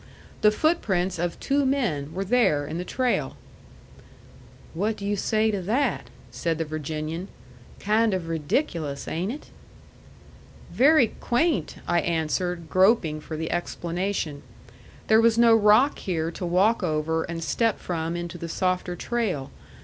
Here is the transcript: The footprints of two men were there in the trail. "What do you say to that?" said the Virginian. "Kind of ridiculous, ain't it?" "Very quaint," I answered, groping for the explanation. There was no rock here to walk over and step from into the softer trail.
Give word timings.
The 0.41 0.49
footprints 0.49 1.19
of 1.19 1.39
two 1.39 1.63
men 1.63 2.11
were 2.11 2.25
there 2.25 2.65
in 2.65 2.79
the 2.79 2.83
trail. 2.83 3.37
"What 4.73 4.97
do 4.97 5.05
you 5.05 5.15
say 5.15 5.51
to 5.51 5.61
that?" 5.61 6.07
said 6.31 6.57
the 6.57 6.65
Virginian. 6.65 7.27
"Kind 7.79 8.15
of 8.15 8.27
ridiculous, 8.27 9.07
ain't 9.07 9.31
it?" 9.31 9.49
"Very 10.71 11.09
quaint," 11.19 11.75
I 11.87 11.99
answered, 12.01 12.67
groping 12.67 13.21
for 13.21 13.37
the 13.37 13.51
explanation. 13.51 14.41
There 15.05 15.21
was 15.21 15.37
no 15.37 15.53
rock 15.55 15.99
here 15.99 16.31
to 16.31 16.47
walk 16.47 16.81
over 16.81 17.21
and 17.25 17.43
step 17.43 17.77
from 17.77 18.15
into 18.15 18.39
the 18.39 18.49
softer 18.49 18.95
trail. 18.95 19.51